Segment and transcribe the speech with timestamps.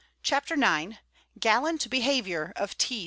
[0.23, 0.95] CHAPTER IX
[1.37, 2.99] GALLANT BEHAVIOUR OF T.